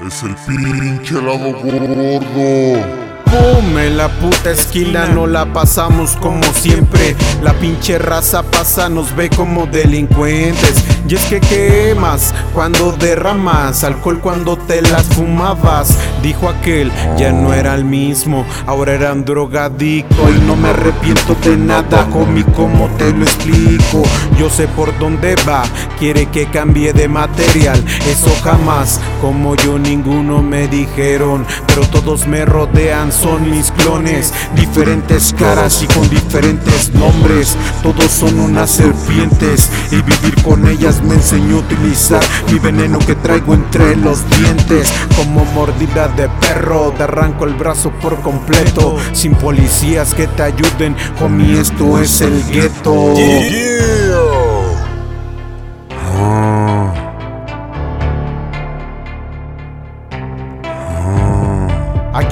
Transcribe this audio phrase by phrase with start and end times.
[0.00, 3.03] Es el pinche lado gordo.
[3.34, 7.16] Boom, la puta esquina no la pasamos como siempre.
[7.42, 10.84] La pinche raza pasa, nos ve como delincuentes.
[11.08, 15.98] Y es que quemas cuando derramas alcohol cuando te las fumabas.
[16.22, 20.30] Dijo aquel, ya no era el mismo, ahora era un drogadicto.
[20.30, 24.02] Y no me arrepiento de nada, homie, como te lo explico.
[24.38, 25.64] Yo sé por dónde va,
[25.98, 27.82] quiere que cambie de material.
[28.08, 31.44] Eso jamás, como yo, ninguno me dijeron.
[31.66, 34.34] Pero todos me rodean, son mis clones.
[34.54, 37.56] Diferentes caras y con diferentes nombres.
[37.82, 39.70] Todos son unas serpientes.
[39.90, 44.92] Y vivir con ellas me enseñó a utilizar mi veneno que traigo entre los dientes.
[45.16, 48.96] Como mordida de perro, te arranco el brazo por completo.
[49.14, 53.14] Sin policías que te ayuden, homie, esto es el gueto.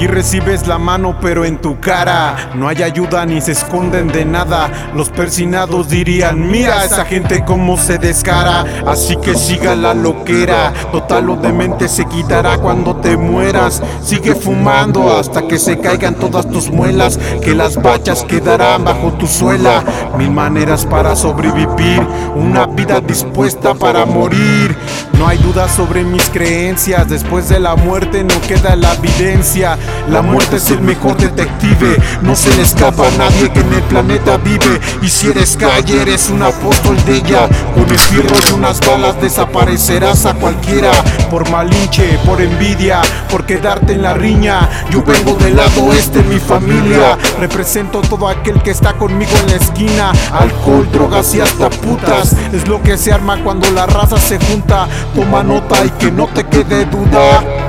[0.00, 4.24] Aquí recibes la mano pero en tu cara No hay ayuda ni se esconden de
[4.24, 4.70] nada.
[4.94, 10.72] Los persinados dirían Mira a esa gente cómo se descara Así que siga la loquera
[10.90, 13.82] Total lo demente se quitará cuando te mueras.
[14.02, 19.26] Sigue fumando hasta que se caigan todas tus muelas Que las bachas quedarán bajo tu
[19.26, 19.84] suela.
[20.16, 22.00] Mil maneras para sobrevivir
[22.36, 24.74] Una vida dispuesta para morir.
[25.18, 29.76] No hay duda sobre mis creencias Después de la muerte no queda la evidencia
[30.08, 33.82] la muerte es el mejor detective, no se le escapa a nadie que en el
[33.82, 34.80] planeta vive.
[35.02, 37.48] Y si eres calle, eres un apóstol de ella.
[37.74, 40.90] Con esbirro y unas balas desaparecerás a cualquiera.
[41.30, 44.68] Por malinche, por envidia, por quedarte en la riña.
[44.90, 47.16] Yo vengo del lado este, mi familia.
[47.38, 50.12] Represento todo aquel que está conmigo en la esquina.
[50.32, 52.34] Alcohol, drogas y hasta putas.
[52.52, 54.88] Es lo que se arma cuando la raza se junta.
[55.14, 57.59] Toma nota y que no te quede duda.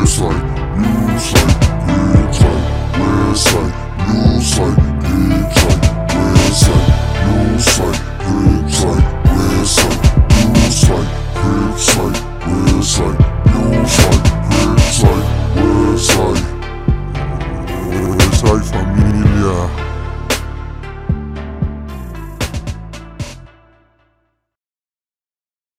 [0.00, 0.42] this like,
[0.78, 2.64] new site, big site,
[2.96, 3.74] red site,
[4.08, 5.80] new site, big site,
[6.14, 6.88] red site,
[7.26, 10.00] new site, big site, red site,
[10.40, 13.16] new site, big site, red site,
[13.56, 15.24] new site, big site,
[15.56, 16.39] red site.